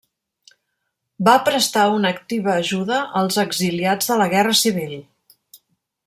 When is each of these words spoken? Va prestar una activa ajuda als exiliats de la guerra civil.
Va 1.27 1.33
prestar 1.49 1.83
una 1.97 2.11
activa 2.17 2.55
ajuda 2.63 2.97
als 3.21 3.37
exiliats 3.43 4.09
de 4.13 4.17
la 4.23 4.27
guerra 4.35 4.57
civil. 4.65 4.97